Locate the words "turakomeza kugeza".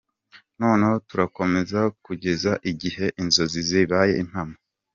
1.07-2.51